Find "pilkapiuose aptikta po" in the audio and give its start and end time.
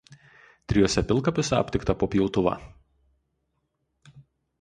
1.11-2.09